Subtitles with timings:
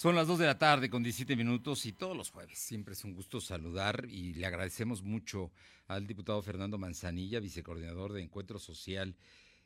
[0.00, 3.04] Son las 2 de la tarde con 17 minutos y todos los jueves siempre es
[3.04, 5.52] un gusto saludar y le agradecemos mucho
[5.88, 9.14] al diputado Fernando Manzanilla, vicecoordinador de Encuentro Social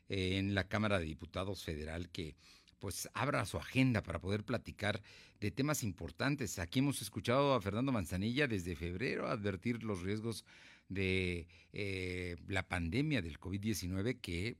[0.09, 2.35] en la Cámara de Diputados Federal, que
[2.79, 5.01] pues abra su agenda para poder platicar
[5.39, 6.59] de temas importantes.
[6.59, 10.43] Aquí hemos escuchado a Fernando Manzanilla desde febrero advertir los riesgos
[10.89, 14.57] de eh, la pandemia del COVID-19 que,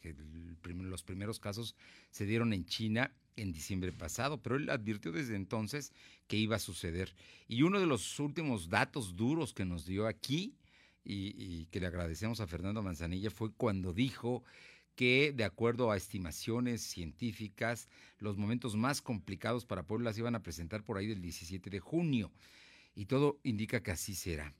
[0.00, 0.16] que
[0.64, 1.76] los primeros casos
[2.10, 5.92] se dieron en China en diciembre pasado, pero él advirtió desde entonces
[6.26, 7.14] que iba a suceder.
[7.48, 10.54] Y uno de los últimos datos duros que nos dio aquí,
[11.04, 14.44] y, que le agradecemos a Fernando Manzanilla, fue cuando dijo
[14.94, 20.42] que, de acuerdo a estimaciones científicas, los momentos más complicados para Puebla se iban a
[20.42, 22.30] presentar por ahí del 17 de junio.
[22.94, 24.54] Y todo indica que así será.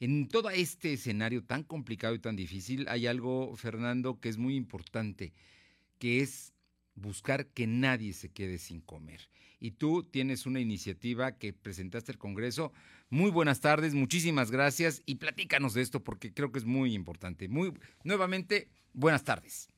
[0.00, 4.56] En todo este escenario tan complicado y tan difícil, hay algo, Fernando, que es muy
[4.56, 5.32] importante,
[5.98, 6.52] que es
[6.96, 9.20] buscar que nadie se quede sin comer.
[9.60, 12.72] Y tú tienes una iniciativa que presentaste al Congreso.
[13.08, 17.48] Muy buenas tardes, muchísimas gracias y platícanos de esto porque creo que es muy importante.
[17.48, 17.72] Muy
[18.04, 19.68] nuevamente, buenas tardes.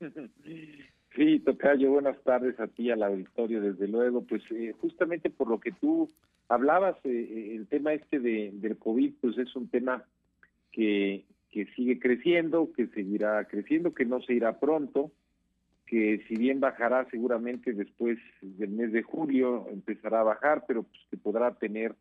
[1.16, 4.22] Sí, Tocayo, buenas tardes a ti, al auditorio, desde luego.
[4.22, 6.08] Pues eh, justamente por lo que tú
[6.48, 10.04] hablabas, eh, eh, el tema este de, del COVID, pues es un tema
[10.70, 15.10] que, que sigue creciendo, que seguirá creciendo, que no se irá pronto
[15.88, 21.00] que si bien bajará seguramente después del mes de julio, empezará a bajar, pero pues
[21.10, 21.94] que podrá tener,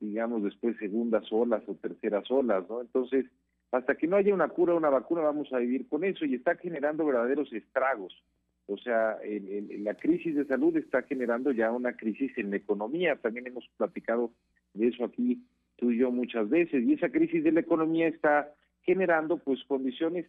[0.00, 2.82] digamos, después segundas olas o terceras olas, ¿no?
[2.82, 3.24] Entonces,
[3.70, 6.56] hasta que no haya una cura una vacuna, vamos a vivir con eso y está
[6.56, 8.22] generando verdaderos estragos.
[8.66, 9.18] O sea,
[9.80, 13.16] la crisis de salud está generando ya una crisis en la economía.
[13.16, 14.30] También hemos platicado
[14.74, 15.42] de eso aquí
[15.76, 16.84] tú y yo muchas veces.
[16.84, 20.26] Y esa crisis de la economía está generando pues condiciones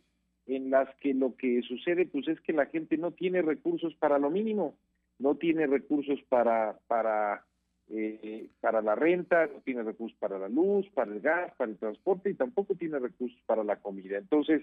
[0.47, 4.19] en las que lo que sucede pues es que la gente no tiene recursos para
[4.19, 4.75] lo mínimo,
[5.19, 7.45] no tiene recursos para para
[7.89, 11.77] eh, para la renta, no tiene recursos para la luz, para el gas, para el
[11.77, 14.17] transporte y tampoco tiene recursos para la comida.
[14.17, 14.61] Entonces,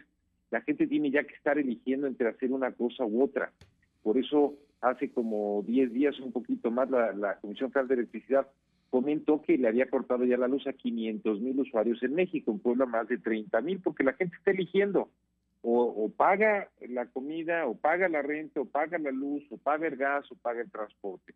[0.50, 3.52] la gente tiene ya que estar eligiendo entre hacer una cosa u otra.
[4.02, 8.48] Por eso, hace como 10 días, un poquito más, la, la Comisión Federal de Electricidad
[8.88, 12.58] comentó que le había cortado ya la luz a 500 mil usuarios en México, en
[12.58, 15.10] Puebla más de 30 mil, porque la gente está eligiendo
[15.62, 19.96] o, paga la comida, o paga la renta, o paga la luz, o paga el
[19.96, 21.34] gas, o paga el transporte.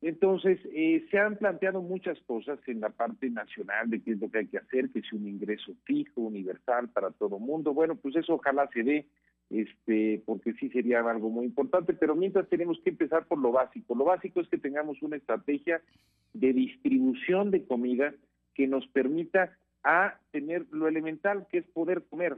[0.00, 4.30] Entonces, eh, se han planteado muchas cosas en la parte nacional de qué es lo
[4.30, 7.74] que hay que hacer, que es un ingreso fijo, universal para todo mundo.
[7.74, 9.06] Bueno, pues eso ojalá se dé,
[9.50, 13.94] este, porque sí sería algo muy importante, pero mientras tenemos que empezar por lo básico.
[13.96, 15.82] Lo básico es que tengamos una estrategia
[16.32, 18.14] de distribución de comida
[18.54, 22.36] que nos permita a tener lo elemental, que es poder comer.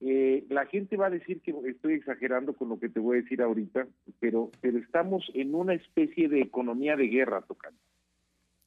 [0.00, 3.22] Eh, la gente va a decir que estoy exagerando con lo que te voy a
[3.22, 3.86] decir ahorita,
[4.20, 7.80] pero, pero estamos en una especie de economía de guerra, tocando.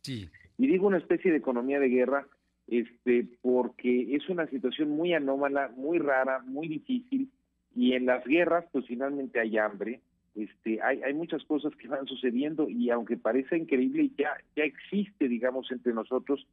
[0.01, 0.29] Sí.
[0.57, 2.27] Y digo una especie de economía de guerra
[2.71, 7.29] este, porque es una situación muy anómala, muy rara, muy difícil,
[7.75, 9.99] y en las guerras, pues finalmente hay hambre,
[10.35, 15.27] este, hay, hay muchas cosas que van sucediendo, y aunque parece increíble, ya, ya existe,
[15.27, 16.47] digamos, entre nosotros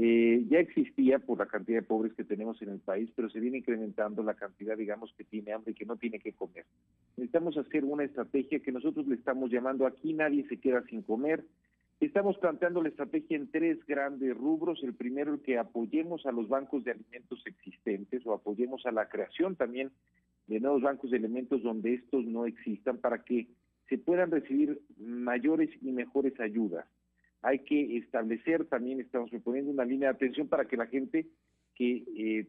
[0.00, 3.40] eh, ya existía por la cantidad de pobres que tenemos en el país, pero se
[3.40, 6.66] viene incrementando la cantidad, digamos, que tiene hambre y que no tiene que comer.
[7.16, 11.44] Necesitamos hacer una estrategia que nosotros le estamos llamando aquí nadie se queda sin comer.
[11.98, 14.84] Estamos planteando la estrategia en tres grandes rubros.
[14.84, 19.08] El primero, el que apoyemos a los bancos de alimentos existentes o apoyemos a la
[19.08, 19.90] creación también
[20.46, 23.48] de nuevos bancos de alimentos donde estos no existan para que
[23.88, 26.86] se puedan recibir mayores y mejores ayudas
[27.42, 31.26] hay que establecer, también estamos proponiendo una línea de atención para que la gente
[31.74, 32.46] que eh,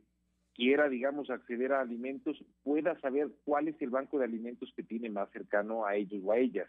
[0.53, 5.09] quiera, digamos, acceder a alimentos pueda saber cuál es el banco de alimentos que tiene
[5.09, 6.67] más cercano a ellos o a ellas.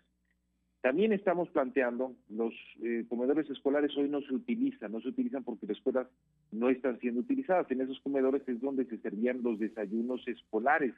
[0.82, 5.66] También estamos planteando, los eh, comedores escolares hoy no se utilizan, no se utilizan porque
[5.66, 6.06] las escuelas
[6.52, 7.70] no están siendo utilizadas.
[7.70, 10.94] En esos comedores es donde se servían los desayunos escolares,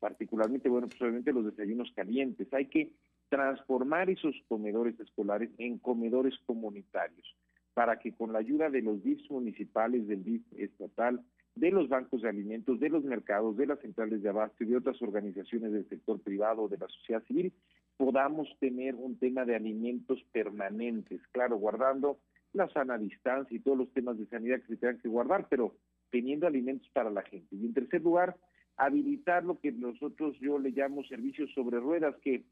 [0.00, 2.50] particularmente, bueno, pues obviamente los desayunos calientes.
[2.54, 2.92] Hay que
[3.28, 7.36] transformar esos comedores escolares en comedores comunitarios,
[7.74, 11.22] para que con la ayuda de los DIFs municipales, del DIF estatal,
[11.54, 14.76] de los bancos de alimentos, de los mercados, de las centrales de abasto y de
[14.76, 17.52] otras organizaciones del sector privado, de la sociedad civil,
[17.96, 22.18] podamos tener un tema de alimentos permanentes, claro, guardando
[22.52, 25.74] la sana distancia y todos los temas de sanidad que se tengan que guardar, pero
[26.10, 27.56] teniendo alimentos para la gente.
[27.56, 28.36] Y en tercer lugar,
[28.76, 32.44] habilitar lo que nosotros yo le llamo servicios sobre ruedas, que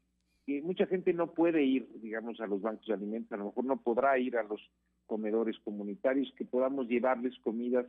[0.47, 3.65] que mucha gente no puede ir, digamos, a los bancos de alimentos, a lo mejor
[3.65, 4.61] no podrá ir a los
[5.05, 7.85] comedores comunitarios, que podamos llevarles comidas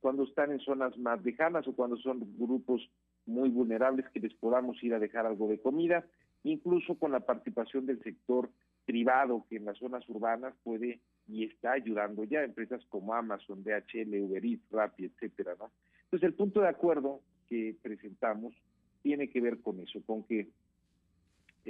[0.00, 2.90] cuando están en zonas más lejanas o cuando son grupos
[3.26, 6.04] muy vulnerables, que les podamos ir a dejar algo de comida,
[6.42, 8.50] incluso con la participación del sector
[8.84, 10.98] privado que en las zonas urbanas puede
[11.28, 15.52] y está ayudando ya empresas como Amazon, DHL, Uber Eats, Rappi, etcétera.
[15.52, 18.52] Entonces el punto de acuerdo que presentamos
[19.00, 20.48] tiene que ver con eso, con que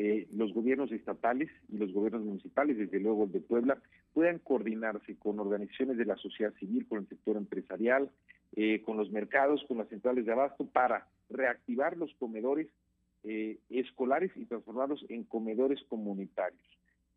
[0.02, 3.82] eh, los gobiernos estatales y los gobiernos municipales, desde luego el de Puebla,
[4.14, 8.11] puedan coordinarse con organizaciones de la sociedad civil, con el sector empresarial,
[8.56, 12.69] eh, con los mercados, con las centrales de abasto, para reactivar los comedores
[13.25, 16.64] eh, escolares y transformarlos en comedores comunitarios,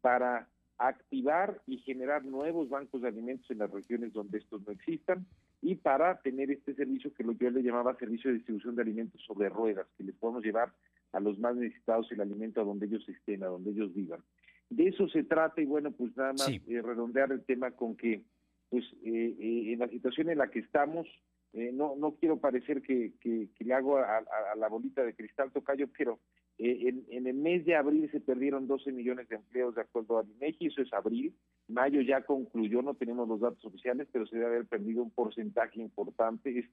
[0.02, 5.26] para activar y generar nuevos bancos de alimentos en las regiones donde estos no existan
[5.62, 9.48] y para tener este servicio que yo le llamaba servicio de distribución de alimentos sobre
[9.48, 10.74] ruedas, que les podemos llevar
[11.14, 14.22] a los más necesitados el alimento a donde ellos estén, a donde ellos vivan.
[14.70, 18.24] De eso se trata y bueno, pues nada más eh, redondear el tema con que
[18.70, 21.08] pues eh, eh, en la situación en la que estamos,
[21.54, 24.24] no no quiero parecer que, que, le hago a,
[24.58, 26.18] la bolita de cristal tocayo, pero
[26.58, 30.24] en, en, el mes de abril se perdieron 12 millones de empleos de acuerdo a
[30.24, 31.32] INEGI, eso es abril,
[31.68, 35.80] mayo ya concluyó, no tenemos los datos oficiales, pero se debe haber perdido un porcentaje
[35.80, 36.68] importante,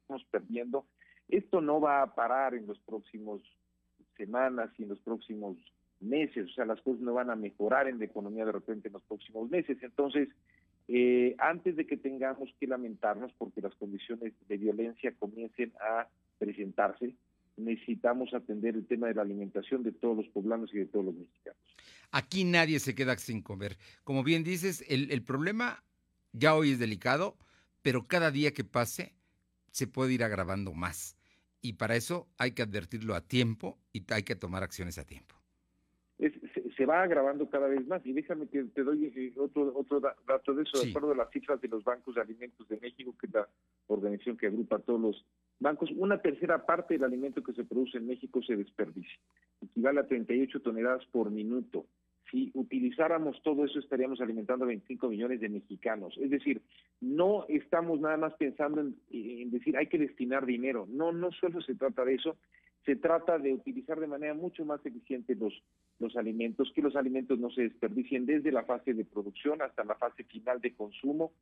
[0.00, 0.86] estamos perdiendo
[1.28, 3.42] esto no va a parar en los próximos
[4.16, 5.56] semanas y en los próximos
[6.00, 8.94] meses, o sea, las cosas no van a mejorar en la economía de repente en
[8.94, 9.78] los próximos meses.
[9.82, 10.28] Entonces,
[10.86, 16.08] eh, antes de que tengamos que lamentarnos porque las condiciones de violencia comiencen a
[16.38, 17.14] presentarse,
[17.56, 21.14] necesitamos atender el tema de la alimentación de todos los poblanos y de todos los
[21.14, 21.60] mexicanos.
[22.12, 23.76] Aquí nadie se queda sin comer.
[24.04, 25.82] Como bien dices, el, el problema
[26.32, 27.36] ya hoy es delicado,
[27.82, 29.14] pero cada día que pase
[29.72, 31.17] se puede ir agravando más
[31.60, 35.34] y para eso hay que advertirlo a tiempo y hay que tomar acciones a tiempo.
[36.18, 40.54] se, va agravando cada vez más y déjame que te doy eh, otro otro dato
[40.54, 43.26] de eso, de acuerdo a las cifras de los bancos de alimentos de México, que
[43.26, 43.48] es la
[43.88, 45.24] organización que agrupa a todos los
[45.60, 49.18] bancos, una tercera parte del alimento que se produce en México se desperdicia,
[49.60, 51.86] equivale a 38 toneladas por minuto
[52.30, 56.16] si utilizáramos todo eso estaríamos alimentando a 25 millones de mexicanos.
[56.18, 56.60] Es decir,
[57.00, 60.86] no estamos nada más pensando en, decir hay que destinar dinero.
[60.90, 62.36] No, no solo se trata de eso,
[62.84, 65.54] se trata de utilizar de manera mucho más eficiente los,
[65.98, 69.94] los alimentos, que los alimentos no se desperdicien desde la fase de producción hasta la
[69.94, 71.32] fase final de consumo,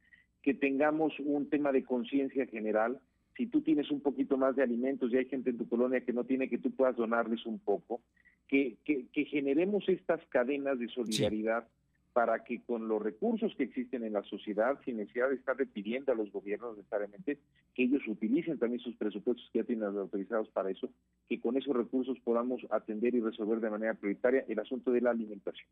[0.42, 3.00] que tengamos un tema de conciencia general.
[3.36, 6.12] Si tú tienes un poquito más de alimentos y hay gente en tu colonia que
[6.12, 8.00] no tiene, que tú puedas donarles un poco
[8.48, 11.66] que, que, generemos estas cadenas de solidaridad
[12.12, 16.12] para que con los recursos que existen en la sociedad, sin necesidad de estar pidiendo
[16.12, 17.38] a los gobiernos necesariamente,
[17.74, 20.88] que ellos utilicen también sus presupuestos que ya tienen autorizados para eso,
[21.28, 25.10] que con esos recursos podamos atender y resolver de manera prioritaria el asunto de la
[25.10, 25.68] alimentación.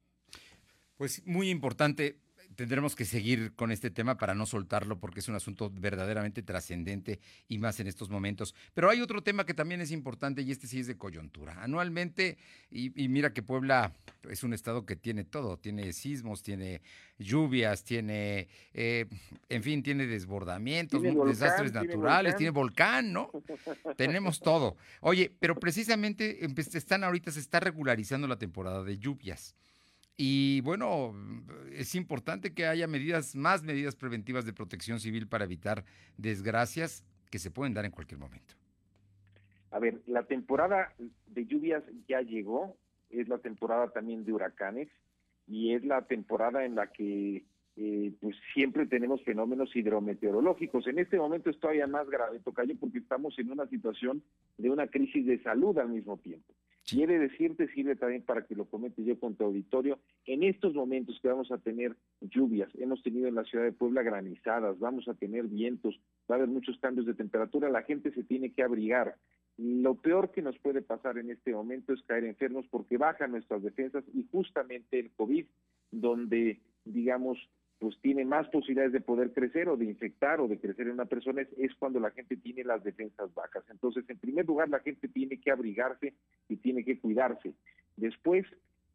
[0.98, 2.16] Pues muy importante
[2.54, 7.20] tendremos que seguir con este tema para no soltarlo porque es un asunto verdaderamente trascendente
[7.48, 8.54] y más en estos momentos.
[8.74, 11.62] Pero hay otro tema que también es importante y este sí es de coyuntura.
[11.62, 12.38] Anualmente,
[12.70, 13.92] y, mira que Puebla
[14.28, 16.82] es un estado que tiene todo, tiene sismos, tiene
[17.18, 19.06] lluvias, tiene, eh,
[19.48, 23.30] en fin, tiene desbordamientos, desastres naturales, tiene volcán, ¿no?
[23.96, 24.76] Tenemos todo.
[25.00, 29.54] Oye, pero precisamente están ahorita, se está regularizando la temporada de lluvias.
[30.16, 31.12] Y bueno,
[31.72, 35.84] es importante que haya medidas, más medidas preventivas de protección civil para evitar
[36.16, 38.54] desgracias que se pueden dar en cualquier momento.
[39.72, 40.94] A ver, la temporada
[41.26, 42.76] de lluvias ya llegó,
[43.10, 44.88] es la temporada también de huracanes
[45.48, 47.44] y es la temporada en la que
[47.76, 50.86] eh, pues siempre tenemos fenómenos hidrometeorológicos.
[50.86, 54.22] En este momento es todavía más grave, Tocayo, porque estamos en una situación
[54.58, 56.54] de una crisis de salud al mismo tiempo.
[56.86, 61.18] Quiere decirte, sirve también para que lo comente yo con tu auditorio, en estos momentos
[61.22, 65.14] que vamos a tener lluvias, hemos tenido en la ciudad de Puebla granizadas, vamos a
[65.14, 65.98] tener vientos,
[66.30, 69.16] va a haber muchos cambios de temperatura, la gente se tiene que abrigar.
[69.56, 73.62] Lo peor que nos puede pasar en este momento es caer enfermos porque bajan nuestras
[73.62, 75.46] defensas y justamente el COVID,
[75.90, 77.38] donde, digamos,
[77.78, 81.04] pues tiene más posibilidades de poder crecer o de infectar o de crecer en una
[81.04, 83.64] persona es, cuando la gente tiene las defensas bajas.
[83.68, 86.14] Entonces, en primer lugar, la gente tiene que abrigarse
[86.48, 87.54] y tiene que cuidarse.
[87.96, 88.46] Después,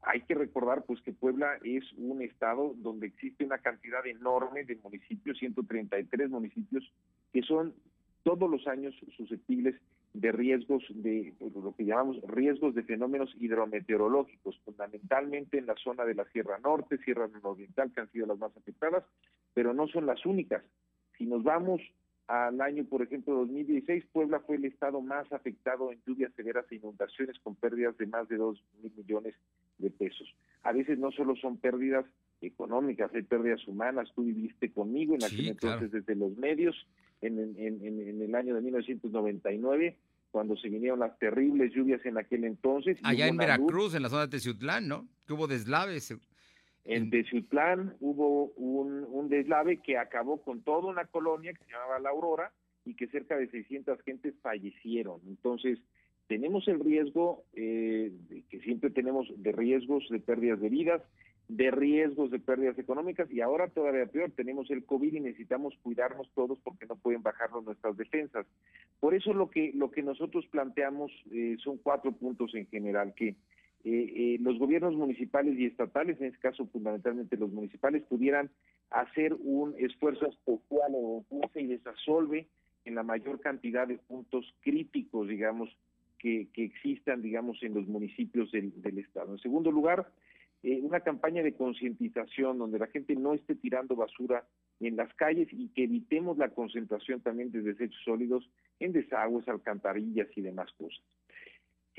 [0.01, 4.75] hay que recordar pues que Puebla es un estado donde existe una cantidad enorme de
[4.77, 6.91] municipios, 133 municipios,
[7.33, 7.73] que son
[8.23, 9.75] todos los años susceptibles
[10.13, 16.15] de riesgos de lo que llamamos riesgos de fenómenos hidrometeorológicos, fundamentalmente en la zona de
[16.15, 19.03] la Sierra Norte, Sierra Oriental, que han sido las más afectadas,
[19.53, 20.63] pero no son las únicas.
[21.17, 21.81] Si nos vamos
[22.29, 26.75] al año, por ejemplo, 2016, Puebla fue el estado más afectado en lluvias severas e
[26.75, 29.33] inundaciones con pérdidas de más de 2 mil millones
[29.79, 30.31] de pesos.
[30.61, 32.05] A veces no solo son pérdidas
[32.39, 34.11] económicas, hay pérdidas humanas.
[34.13, 36.75] Tú viviste conmigo en aquel entonces desde los medios
[37.21, 39.97] en, en, en, el año de 1999
[40.29, 42.99] cuando se vinieron las terribles lluvias en aquel entonces.
[43.01, 45.07] Allá en Veracruz, en la zona de Teciutlán, ¿no?
[45.25, 46.15] Que hubo deslaves.
[46.91, 51.99] En Teciutlán hubo un, un deslave que acabó con toda una colonia que se llamaba
[51.99, 52.51] La Aurora
[52.83, 55.21] y que cerca de 600 gentes fallecieron.
[55.27, 55.77] Entonces,
[56.25, 58.11] tenemos el riesgo, eh,
[58.49, 61.03] que siempre tenemos de riesgos de pérdidas de vidas,
[61.47, 66.27] de riesgos de pérdidas económicas y ahora todavía peor, tenemos el COVID y necesitamos cuidarnos
[66.33, 68.47] todos porque no pueden bajarnos nuestras defensas.
[68.99, 73.35] Por eso lo que, lo que nosotros planteamos eh, son cuatro puntos en general, que
[73.85, 78.49] eh, los gobiernos municipales y estatales, en este caso fundamentalmente los municipales, pudieran
[78.89, 81.23] hacer un esfuerzo especial o
[81.55, 82.47] y desasolve
[82.85, 85.69] en la mayor cantidad de puntos críticos, digamos,
[86.17, 89.31] que, existan, digamos, en los municipios del, Estado.
[89.31, 90.11] En segundo lugar,
[90.63, 94.45] eh, una campaña de concientización donde la gente no esté tirando basura
[94.81, 100.27] en las calles y que evitemos la concentración también de desechos sólidos en desagües, alcantarillas
[100.35, 101.01] y demás cosas.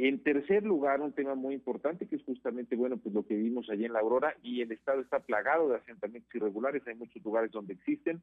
[0.02, 3.68] En tercer lugar, un tema muy importante que es justamente, bueno, pues lo que vimos
[3.68, 7.50] allí en la Aurora y el Estado está plagado de asentamientos irregulares, hay muchos lugares
[7.50, 8.22] donde existen,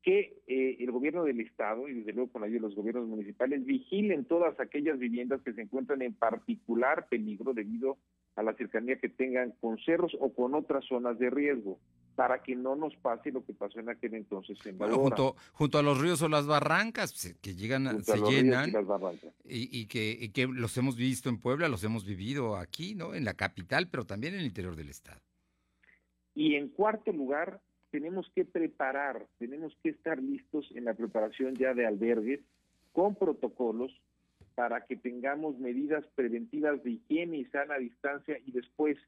[0.00, 3.66] que eh, el gobierno del Estado y desde luego con ayuda de los gobiernos municipales
[3.66, 7.98] vigilen todas aquellas viviendas que se encuentran en particular peligro debido
[8.36, 11.80] a la cercanía que tengan con cerros o con otras zonas de riesgo
[12.18, 15.78] para que no nos pase lo que pasó en aquel entonces en bueno, junto, junto
[15.78, 18.72] a los ríos o las barrancas pues, que llegan, se llenan
[19.44, 23.14] y, y, que, y que los hemos visto en Puebla, los hemos vivido aquí, ¿no?
[23.14, 25.20] En la capital, pero también en el interior del estado.
[26.34, 27.60] Y en cuarto lugar,
[27.92, 32.40] tenemos que preparar, tenemos que estar listos en la preparación ya de albergues
[32.90, 33.92] con protocolos
[34.56, 38.98] para que tengamos medidas preventivas de higiene y sana distancia y después,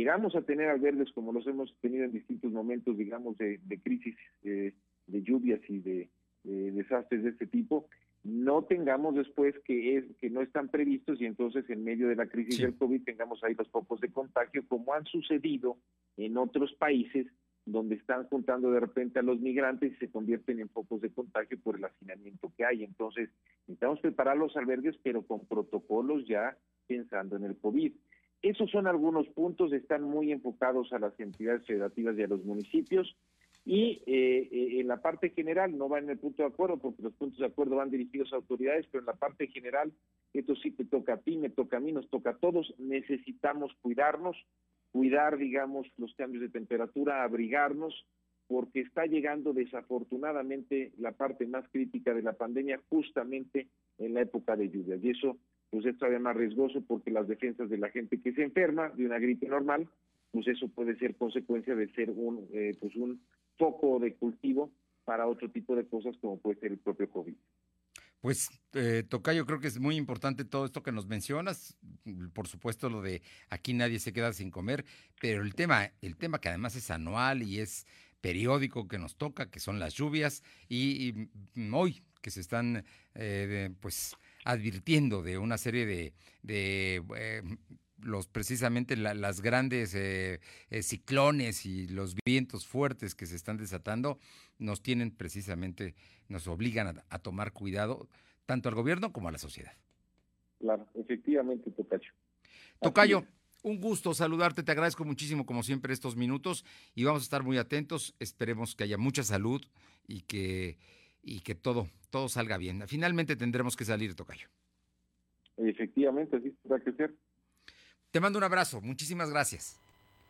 [0.00, 4.72] llegamos a tener albergues como los hemos tenido en distintos momentos, digamos, de, crisis eh,
[5.06, 6.08] de lluvias y de,
[6.42, 7.86] desastres de este tipo,
[8.24, 12.26] no tengamos después que es que no están previstos y entonces en medio de la
[12.26, 15.76] crisis del COVID tengamos ahí los focos de contagio como han sucedido
[16.16, 17.26] en otros países
[17.66, 21.58] donde están juntando de repente a los migrantes y se convierten en focos de contagio
[21.62, 22.84] por el hacinamiento que hay.
[22.84, 23.28] Entonces,
[23.66, 27.92] necesitamos preparar los albergues, pero con protocolos ya pensando en el COVID.
[28.42, 33.16] Esos son algunos puntos, están muy enfocados a las entidades federativas y a los municipios.
[33.66, 37.02] Y eh, eh, en la parte general, no va en el punto de acuerdo, porque
[37.02, 39.92] los puntos de acuerdo van dirigidos a autoridades, pero en la parte general,
[40.32, 43.72] esto sí te toca a ti, me toca a mí, nos toca a todos, necesitamos
[43.82, 44.36] cuidarnos,
[44.92, 48.06] cuidar, digamos, los cambios de temperatura, abrigarnos,
[48.48, 53.68] porque está llegando desafortunadamente la parte más crítica de la pandemia justamente
[53.98, 54.98] en la época de lluvias.
[55.04, 55.36] Y eso
[55.70, 59.06] pues es todavía más riesgoso porque las defensas de la gente que se enferma de
[59.06, 59.88] una gripe normal,
[60.32, 63.20] pues eso puede ser consecuencia de ser un, eh, pues un
[63.56, 64.70] foco de cultivo
[65.04, 67.34] para otro tipo de cosas como puede ser el propio COVID.
[68.20, 71.78] Pues, eh, Tocayo, creo que es muy importante todo esto que nos mencionas.
[72.34, 74.84] Por supuesto, lo de aquí nadie se queda sin comer,
[75.20, 77.86] pero el tema, el tema que además es anual y es
[78.20, 81.28] periódico que nos toca, que son las lluvias, y,
[81.72, 82.84] hoy que se están,
[83.14, 87.42] eh, pues, advirtiendo de una serie de, de eh,
[88.02, 94.18] los precisamente las grandes eh, eh, ciclones y los vientos fuertes que se están desatando
[94.58, 95.94] nos tienen precisamente,
[96.28, 98.08] nos obligan a, tomar cuidado
[98.46, 99.72] tanto al gobierno como a la sociedad.
[100.58, 102.12] Claro, efectivamente, Tocayo.
[102.80, 103.24] Tocayo,
[103.62, 107.58] un gusto saludarte, te agradezco muchísimo como siempre estos minutos y vamos a estar muy
[107.58, 109.62] atentos, esperemos que haya mucha salud
[110.06, 110.78] y que,
[111.22, 112.86] y que todo, todo salga bien.
[112.86, 114.48] Finalmente tendremos que salir, Tocayo.
[115.56, 117.14] Efectivamente, así tendrá que ser.
[118.10, 119.78] Te mando un abrazo, muchísimas gracias.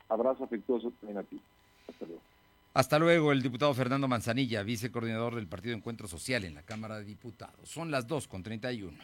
[0.08, 1.40] Abrazo afectuoso también a ti.
[1.88, 2.22] Hasta luego.
[2.72, 7.04] Hasta luego, el diputado Fernando Manzanilla, vicecoordinador del Partido Encuentro Social en la Cámara de
[7.04, 7.68] Diputados.
[7.68, 8.96] Son las 2 con 31.